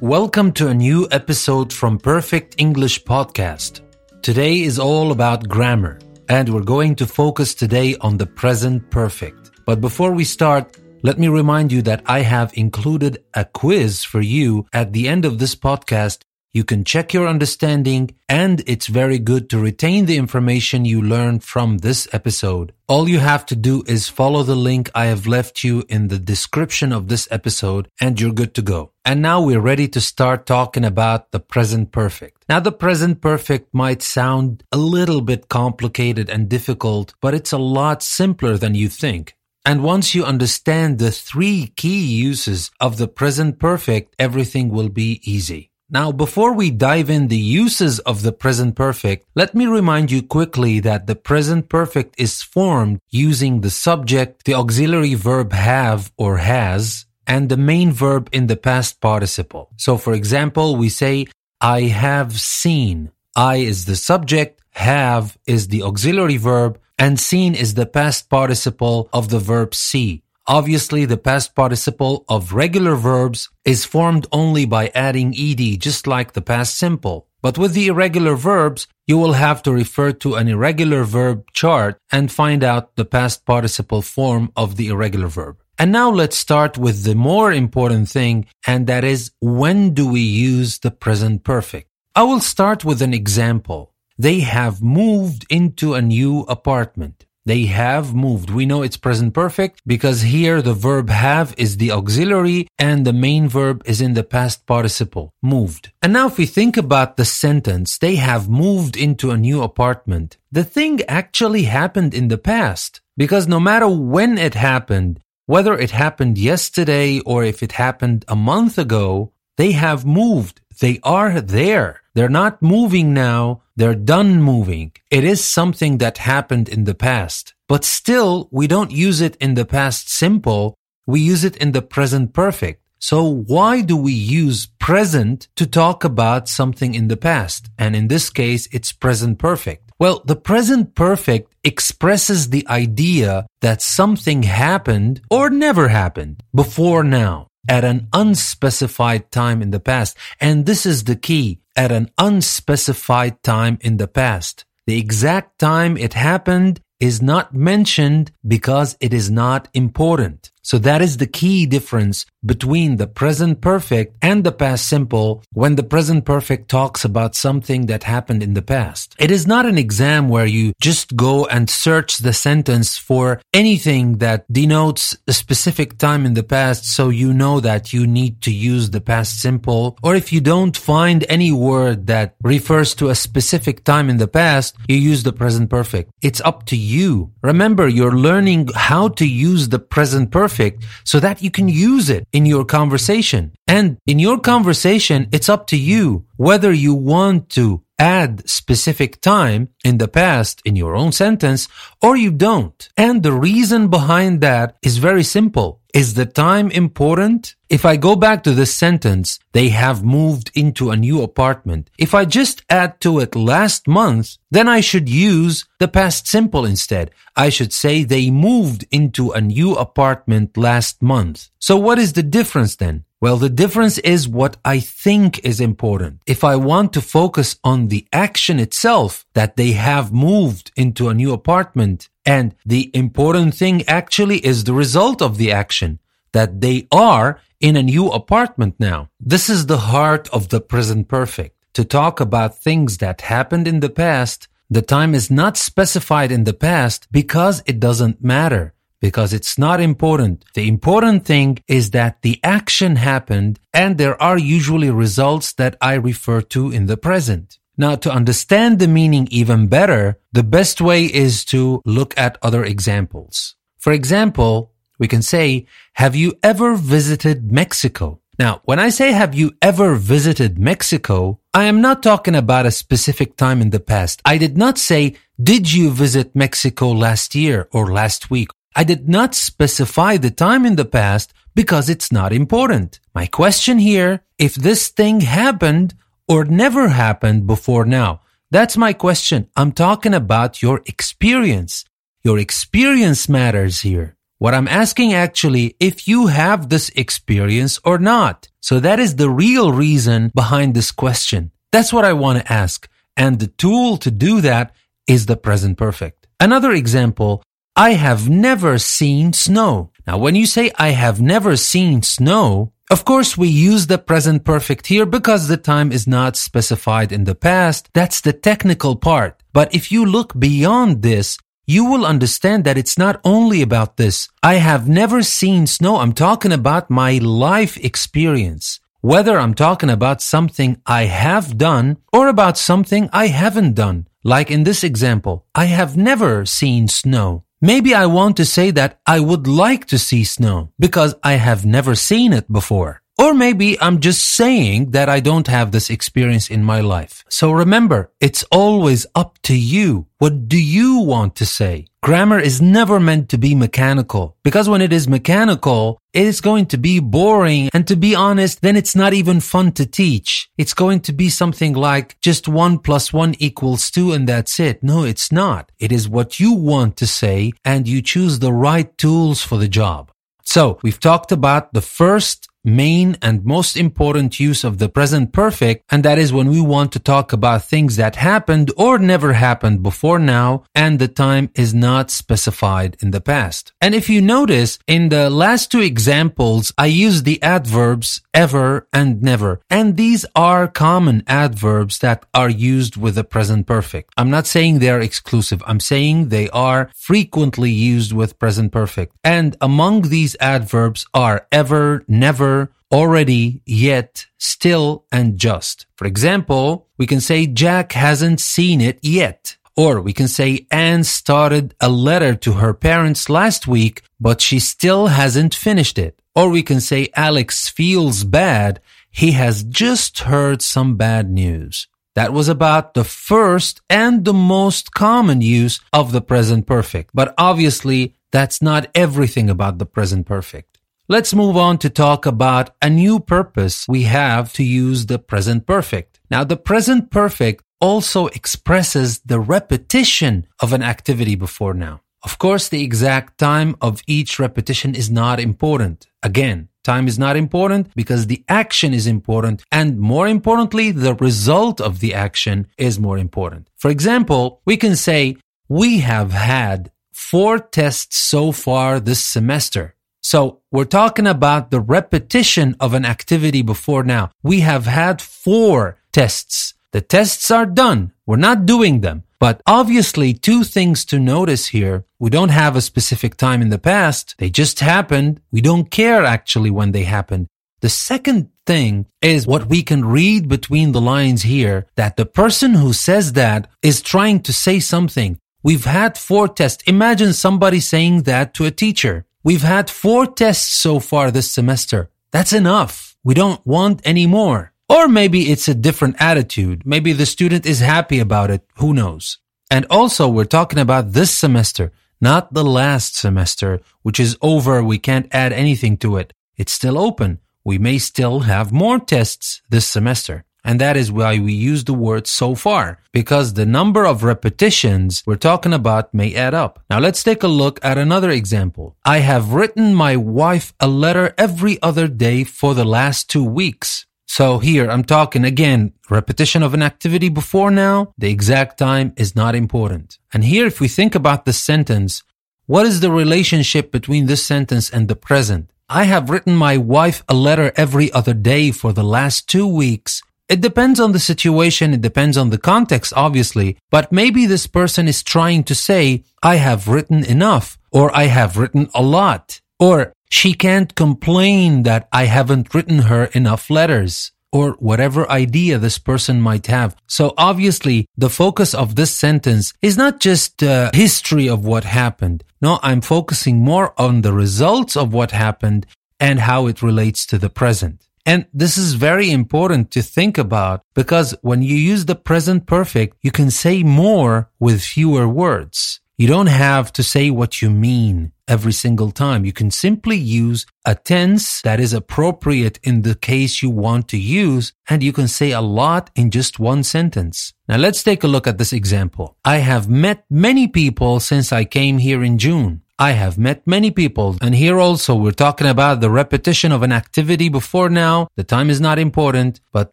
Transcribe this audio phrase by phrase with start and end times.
[0.00, 3.80] Welcome to a new episode from Perfect English Podcast.
[4.22, 9.50] Today is all about grammar, and we're going to focus today on the present perfect.
[9.66, 14.20] But before we start, let me remind you that I have included a quiz for
[14.20, 16.22] you at the end of this podcast
[16.52, 21.42] you can check your understanding and it's very good to retain the information you learned
[21.42, 22.74] from this episode.
[22.86, 26.18] All you have to do is follow the link I have left you in the
[26.18, 28.92] description of this episode and you're good to go.
[29.02, 32.44] And now we're ready to start talking about the present perfect.
[32.50, 37.58] Now the present perfect might sound a little bit complicated and difficult, but it's a
[37.58, 39.36] lot simpler than you think.
[39.64, 45.20] And once you understand the three key uses of the present perfect, everything will be
[45.24, 45.71] easy.
[45.92, 50.22] Now, before we dive in the uses of the present perfect, let me remind you
[50.22, 56.38] quickly that the present perfect is formed using the subject, the auxiliary verb have or
[56.38, 59.68] has, and the main verb in the past participle.
[59.76, 61.26] So, for example, we say,
[61.60, 63.12] I have seen.
[63.36, 69.10] I is the subject, have is the auxiliary verb, and seen is the past participle
[69.12, 70.22] of the verb see.
[70.48, 76.32] Obviously, the past participle of regular verbs is formed only by adding ed, just like
[76.32, 77.28] the past simple.
[77.42, 81.98] But with the irregular verbs, you will have to refer to an irregular verb chart
[82.10, 85.62] and find out the past participle form of the irregular verb.
[85.78, 90.20] And now let's start with the more important thing, and that is when do we
[90.20, 91.88] use the present perfect?
[92.16, 93.94] I will start with an example.
[94.18, 97.26] They have moved into a new apartment.
[97.44, 98.50] They have moved.
[98.50, 103.12] We know it's present perfect because here the verb have is the auxiliary and the
[103.12, 105.90] main verb is in the past participle, moved.
[106.00, 110.36] And now if we think about the sentence, they have moved into a new apartment.
[110.52, 115.90] The thing actually happened in the past because no matter when it happened, whether it
[115.90, 120.61] happened yesterday or if it happened a month ago, they have moved.
[120.82, 122.00] They are there.
[122.14, 123.62] They're not moving now.
[123.76, 124.90] They're done moving.
[125.12, 127.54] It is something that happened in the past.
[127.68, 130.74] But still, we don't use it in the past simple.
[131.06, 132.82] We use it in the present perfect.
[132.98, 137.70] So why do we use present to talk about something in the past?
[137.78, 139.92] And in this case, it's present perfect.
[140.00, 147.46] Well, the present perfect expresses the idea that something happened or never happened before now
[147.68, 150.16] at an unspecified time in the past.
[150.40, 154.64] And this is the key at an unspecified time in the past.
[154.86, 160.51] The exact time it happened is not mentioned because it is not important.
[160.62, 165.74] So that is the key difference between the present perfect and the past simple when
[165.74, 169.14] the present perfect talks about something that happened in the past.
[169.18, 174.18] It is not an exam where you just go and search the sentence for anything
[174.18, 178.52] that denotes a specific time in the past so you know that you need to
[178.52, 183.14] use the past simple or if you don't find any word that refers to a
[183.14, 186.10] specific time in the past, you use the present perfect.
[186.22, 187.32] It's up to you.
[187.42, 192.10] Remember, you're learning how to use the present perfect perfect so that you can use
[192.10, 193.52] it in your conversation.
[193.66, 199.68] And in your conversation, it's up to you whether you want to add specific time
[199.84, 201.68] in the past in your own sentence
[202.00, 202.88] or you don't.
[202.96, 205.81] And the reason behind that is very simple.
[205.92, 207.54] Is the time important?
[207.68, 211.90] If I go back to this sentence, they have moved into a new apartment.
[211.98, 216.64] If I just add to it last month, then I should use the past simple
[216.64, 217.10] instead.
[217.36, 221.50] I should say they moved into a new apartment last month.
[221.58, 223.04] So what is the difference then?
[223.20, 226.22] Well, the difference is what I think is important.
[226.26, 231.14] If I want to focus on the action itself, that they have moved into a
[231.14, 235.98] new apartment, and the important thing actually is the result of the action,
[236.32, 239.08] that they are in a new apartment now.
[239.20, 241.56] This is the heart of the present perfect.
[241.74, 246.44] To talk about things that happened in the past, the time is not specified in
[246.44, 250.44] the past because it doesn't matter, because it's not important.
[250.54, 255.94] The important thing is that the action happened and there are usually results that I
[255.94, 257.58] refer to in the present.
[257.82, 262.62] Now, to understand the meaning even better, the best way is to look at other
[262.62, 263.56] examples.
[263.76, 264.70] For example,
[265.00, 268.20] we can say, have you ever visited Mexico?
[268.38, 272.70] Now, when I say have you ever visited Mexico, I am not talking about a
[272.70, 274.22] specific time in the past.
[274.24, 278.50] I did not say, did you visit Mexico last year or last week?
[278.76, 283.00] I did not specify the time in the past because it's not important.
[283.12, 285.94] My question here, if this thing happened,
[286.28, 288.20] or never happened before now?
[288.50, 289.48] That's my question.
[289.56, 291.84] I'm talking about your experience.
[292.22, 294.16] Your experience matters here.
[294.38, 298.48] What I'm asking actually, if you have this experience or not.
[298.60, 301.52] So that is the real reason behind this question.
[301.70, 302.88] That's what I want to ask.
[303.16, 304.74] And the tool to do that
[305.06, 306.26] is the present perfect.
[306.38, 307.42] Another example,
[307.76, 309.92] I have never seen snow.
[310.06, 314.44] Now, when you say I have never seen snow, of course, we use the present
[314.44, 317.88] perfect here because the time is not specified in the past.
[317.94, 319.42] That's the technical part.
[319.54, 324.28] But if you look beyond this, you will understand that it's not only about this.
[324.42, 325.96] I have never seen snow.
[325.96, 328.78] I'm talking about my life experience.
[329.00, 334.06] Whether I'm talking about something I have done or about something I haven't done.
[334.22, 337.44] Like in this example, I have never seen snow.
[337.64, 341.64] Maybe I want to say that I would like to see snow because I have
[341.64, 343.01] never seen it before.
[343.18, 347.24] Or maybe I'm just saying that I don't have this experience in my life.
[347.28, 350.06] So remember, it's always up to you.
[350.18, 351.86] What do you want to say?
[352.02, 356.66] Grammar is never meant to be mechanical because when it is mechanical, it is going
[356.66, 357.70] to be boring.
[357.72, 360.50] And to be honest, then it's not even fun to teach.
[360.58, 364.82] It's going to be something like just one plus one equals two and that's it.
[364.82, 365.70] No, it's not.
[365.78, 369.68] It is what you want to say and you choose the right tools for the
[369.68, 370.10] job.
[370.44, 375.84] So we've talked about the first main and most important use of the present perfect,
[375.90, 379.82] and that is when we want to talk about things that happened or never happened
[379.82, 383.72] before now, and the time is not specified in the past.
[383.80, 389.22] And if you notice, in the last two examples, I use the adverbs ever and
[389.22, 394.12] never, and these are common adverbs that are used with the present perfect.
[394.16, 395.62] I'm not saying they are exclusive.
[395.66, 399.16] I'm saying they are frequently used with present perfect.
[399.24, 402.51] And among these adverbs are ever, never,
[402.92, 405.86] already, yet, still, and just.
[405.96, 409.56] For example, we can say Jack hasn't seen it yet.
[409.74, 414.58] Or we can say Anne started a letter to her parents last week, but she
[414.58, 416.20] still hasn't finished it.
[416.34, 418.80] Or we can say Alex feels bad.
[419.10, 421.88] He has just heard some bad news.
[422.14, 427.10] That was about the first and the most common use of the present perfect.
[427.14, 430.71] But obviously, that's not everything about the present perfect.
[431.08, 435.66] Let's move on to talk about a new purpose we have to use the present
[435.66, 436.20] perfect.
[436.30, 442.02] Now, the present perfect also expresses the repetition of an activity before now.
[442.22, 446.06] Of course, the exact time of each repetition is not important.
[446.22, 449.64] Again, time is not important because the action is important.
[449.72, 453.68] And more importantly, the result of the action is more important.
[453.76, 455.36] For example, we can say,
[455.68, 459.96] we have had four tests so far this semester.
[460.32, 464.30] So we're talking about the repetition of an activity before now.
[464.42, 466.72] We have had four tests.
[466.92, 468.12] The tests are done.
[468.24, 469.24] We're not doing them.
[469.38, 472.06] But obviously, two things to notice here.
[472.18, 474.34] We don't have a specific time in the past.
[474.38, 475.42] They just happened.
[475.50, 477.48] We don't care actually when they happened.
[477.82, 482.72] The second thing is what we can read between the lines here that the person
[482.72, 485.38] who says that is trying to say something.
[485.62, 486.82] We've had four tests.
[486.86, 489.26] Imagine somebody saying that to a teacher.
[489.44, 492.10] We've had four tests so far this semester.
[492.30, 493.16] That's enough.
[493.24, 494.72] We don't want any more.
[494.88, 496.86] Or maybe it's a different attitude.
[496.86, 498.64] Maybe the student is happy about it.
[498.76, 499.38] Who knows?
[499.70, 504.82] And also we're talking about this semester, not the last semester, which is over.
[504.82, 506.32] We can't add anything to it.
[506.56, 507.40] It's still open.
[507.64, 510.44] We may still have more tests this semester.
[510.64, 515.22] And that is why we use the word so far, because the number of repetitions
[515.26, 516.82] we're talking about may add up.
[516.88, 518.96] Now let's take a look at another example.
[519.04, 524.06] I have written my wife a letter every other day for the last two weeks.
[524.26, 529.36] So here I'm talking again, repetition of an activity before now, the exact time is
[529.36, 530.18] not important.
[530.32, 532.22] And here if we think about the sentence,
[532.66, 535.70] what is the relationship between this sentence and the present?
[535.88, 540.22] I have written my wife a letter every other day for the last two weeks
[540.48, 545.08] it depends on the situation, it depends on the context, obviously, but maybe this person
[545.08, 550.12] is trying to say, I have written enough, or I have written a lot, or
[550.30, 556.40] she can't complain that I haven't written her enough letters, or whatever idea this person
[556.40, 556.94] might have.
[557.06, 562.44] So obviously, the focus of this sentence is not just the history of what happened.
[562.60, 565.86] No, I'm focusing more on the results of what happened
[566.20, 568.06] and how it relates to the present.
[568.24, 573.16] And this is very important to think about because when you use the present perfect,
[573.22, 576.00] you can say more with fewer words.
[576.18, 579.44] You don't have to say what you mean every single time.
[579.44, 584.18] You can simply use a tense that is appropriate in the case you want to
[584.18, 587.54] use, and you can say a lot in just one sentence.
[587.66, 589.36] Now let's take a look at this example.
[589.44, 592.82] I have met many people since I came here in June.
[593.02, 594.36] I have met many people.
[594.40, 598.28] And here also we're talking about the repetition of an activity before now.
[598.36, 599.92] The time is not important, but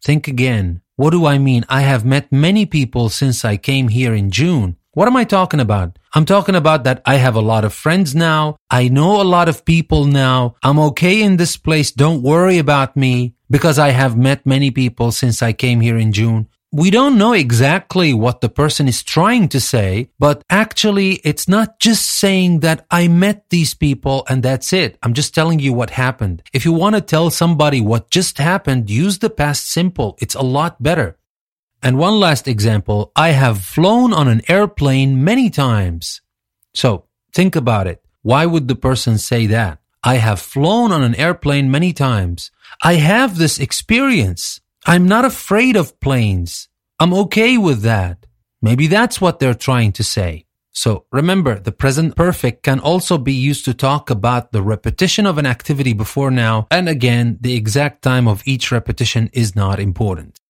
[0.00, 0.80] think again.
[0.94, 1.64] What do I mean?
[1.68, 4.76] I have met many people since I came here in June.
[4.92, 5.98] What am I talking about?
[6.14, 8.56] I'm talking about that I have a lot of friends now.
[8.70, 10.54] I know a lot of people now.
[10.62, 11.90] I'm okay in this place.
[11.90, 16.12] Don't worry about me because I have met many people since I came here in
[16.12, 16.46] June.
[16.72, 21.80] We don't know exactly what the person is trying to say, but actually it's not
[21.80, 24.96] just saying that I met these people and that's it.
[25.02, 26.44] I'm just telling you what happened.
[26.52, 30.16] If you want to tell somebody what just happened, use the past simple.
[30.20, 31.18] It's a lot better.
[31.82, 36.20] And one last example, I have flown on an airplane many times.
[36.72, 38.00] So think about it.
[38.22, 39.80] Why would the person say that?
[40.04, 42.52] I have flown on an airplane many times.
[42.80, 44.60] I have this experience.
[44.86, 46.68] I'm not afraid of planes.
[46.98, 48.24] I'm okay with that.
[48.62, 50.46] Maybe that's what they're trying to say.
[50.72, 55.36] So remember, the present perfect can also be used to talk about the repetition of
[55.36, 56.66] an activity before now.
[56.70, 60.40] And again, the exact time of each repetition is not important.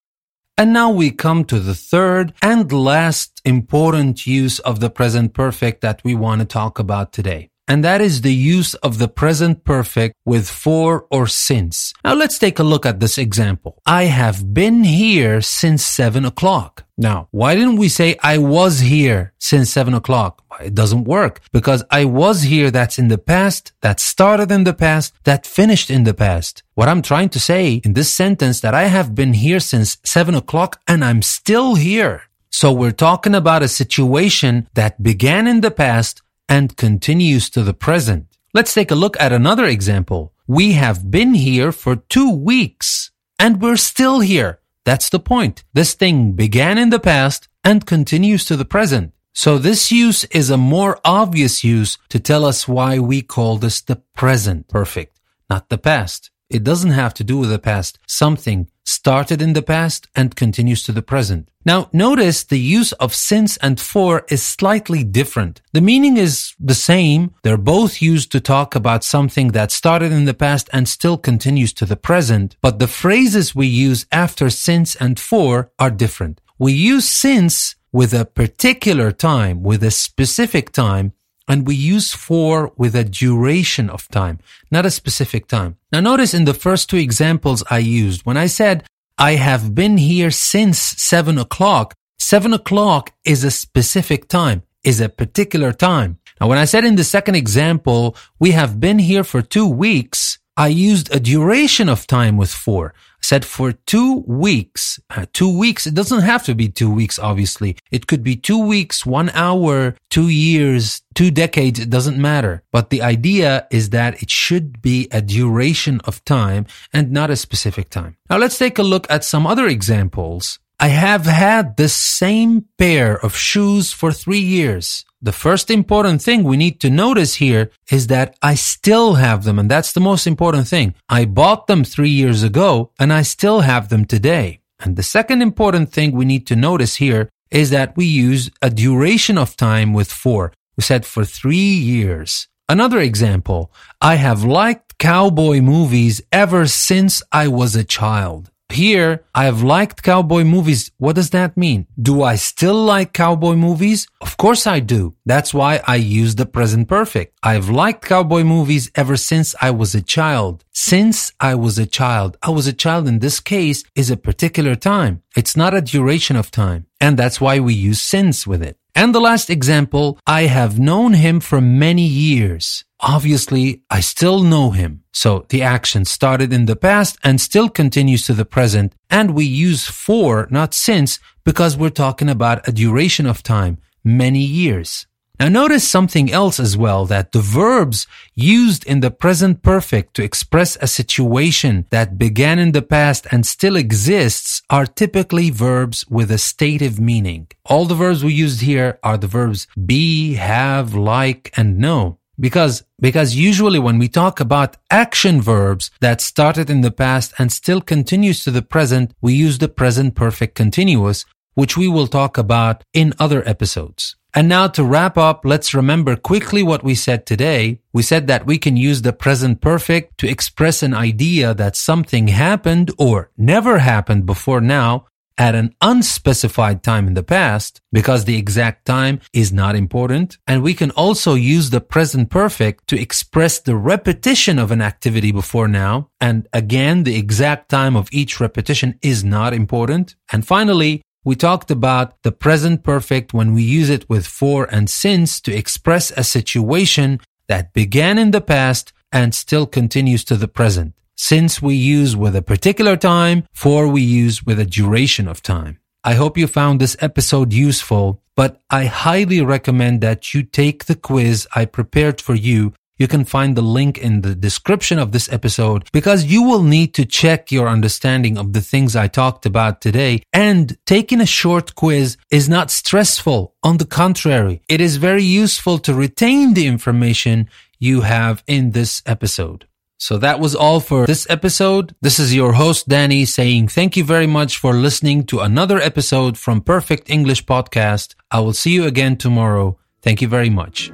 [0.56, 5.80] And now we come to the third and last important use of the present perfect
[5.80, 9.62] that we want to talk about today and that is the use of the present
[9.62, 11.94] perfect with for or since.
[12.04, 13.80] Now let's take a look at this example.
[13.86, 16.84] I have been here since seven o'clock.
[16.98, 20.42] Now, why didn't we say I was here since seven o'clock?
[20.60, 24.74] It doesn't work because I was here that's in the past, that started in the
[24.74, 26.64] past, that finished in the past.
[26.74, 30.34] What I'm trying to say in this sentence that I have been here since seven
[30.34, 32.22] o'clock and I'm still here.
[32.50, 37.72] So we're talking about a situation that began in the past and continues to the
[37.72, 38.26] present.
[38.52, 40.34] Let's take a look at another example.
[40.48, 44.58] We have been here for two weeks and we're still here.
[44.84, 45.62] That's the point.
[45.72, 49.12] This thing began in the past and continues to the present.
[49.32, 53.80] So this use is a more obvious use to tell us why we call this
[53.80, 56.30] the present perfect, not the past.
[56.48, 58.00] It doesn't have to do with the past.
[58.08, 61.48] Something started in the past and continues to the present.
[61.64, 65.60] Now, notice the use of since and for is slightly different.
[65.72, 67.34] The meaning is the same.
[67.42, 71.72] They're both used to talk about something that started in the past and still continues
[71.74, 76.40] to the present, but the phrases we use after since and for are different.
[76.58, 81.12] We use since with a particular time, with a specific time,
[81.50, 84.38] and we use for with a duration of time,
[84.70, 85.76] not a specific time.
[85.92, 88.84] Now notice in the first two examples I used, when I said,
[89.18, 95.08] I have been here since seven o'clock, seven o'clock is a specific time, is a
[95.08, 96.18] particular time.
[96.40, 100.38] Now when I said in the second example, we have been here for two weeks,
[100.56, 105.86] I used a duration of time with for said for two weeks, uh, two weeks,
[105.86, 107.76] it doesn't have to be two weeks, obviously.
[107.90, 112.62] It could be two weeks, one hour, two years, two decades, it doesn't matter.
[112.72, 117.36] But the idea is that it should be a duration of time and not a
[117.36, 118.16] specific time.
[118.28, 120.58] Now let's take a look at some other examples.
[120.82, 125.04] I have had the same pair of shoes for three years.
[125.20, 129.58] The first important thing we need to notice here is that I still have them,
[129.58, 130.94] and that's the most important thing.
[131.06, 134.60] I bought them three years ago, and I still have them today.
[134.78, 138.70] And the second important thing we need to notice here is that we use a
[138.70, 140.50] duration of time with for.
[140.78, 142.48] We said for three years.
[142.70, 143.70] Another example,
[144.00, 148.50] I have liked cowboy movies ever since I was a child.
[148.70, 150.90] Here, I've liked cowboy movies.
[150.98, 151.86] What does that mean?
[152.00, 154.06] Do I still like cowboy movies?
[154.20, 155.14] Of course I do.
[155.26, 157.36] That's why I use the present perfect.
[157.42, 160.64] I've liked cowboy movies ever since I was a child.
[160.72, 162.36] Since I was a child.
[162.42, 165.22] I was a child in this case is a particular time.
[165.36, 166.86] It's not a duration of time.
[167.00, 168.76] And that's why we use since with it.
[168.94, 172.84] And the last example, I have known him for many years.
[173.02, 175.04] Obviously, I still know him.
[175.12, 178.94] So the action started in the past and still continues to the present.
[179.08, 184.40] And we use for, not since, because we're talking about a duration of time, many
[184.40, 185.06] years.
[185.40, 190.22] Now notice something else as well that the verbs used in the present perfect to
[190.22, 196.30] express a situation that began in the past and still exists are typically verbs with
[196.30, 197.48] a stative meaning.
[197.64, 202.19] All the verbs we used here are the verbs be, have, like, and know.
[202.40, 207.52] Because, because usually when we talk about action verbs that started in the past and
[207.52, 212.38] still continues to the present, we use the present perfect continuous, which we will talk
[212.38, 214.16] about in other episodes.
[214.32, 217.80] And now to wrap up, let's remember quickly what we said today.
[217.92, 222.28] We said that we can use the present perfect to express an idea that something
[222.28, 225.06] happened or never happened before now
[225.40, 230.36] at an unspecified time in the past because the exact time is not important.
[230.46, 235.32] And we can also use the present perfect to express the repetition of an activity
[235.32, 236.10] before now.
[236.20, 240.14] And again, the exact time of each repetition is not important.
[240.30, 244.90] And finally, we talked about the present perfect when we use it with for and
[244.90, 247.18] since to express a situation
[247.48, 250.92] that began in the past and still continues to the present.
[251.22, 255.78] Since we use with a particular time, for we use with a duration of time.
[256.02, 260.94] I hope you found this episode useful, but I highly recommend that you take the
[260.96, 262.72] quiz I prepared for you.
[262.96, 266.94] You can find the link in the description of this episode because you will need
[266.94, 270.22] to check your understanding of the things I talked about today.
[270.32, 273.54] And taking a short quiz is not stressful.
[273.62, 279.02] On the contrary, it is very useful to retain the information you have in this
[279.04, 279.66] episode.
[280.00, 281.94] So that was all for this episode.
[282.00, 286.38] This is your host, Danny, saying thank you very much for listening to another episode
[286.38, 288.14] from Perfect English Podcast.
[288.30, 289.76] I will see you again tomorrow.
[290.00, 290.90] Thank you very much.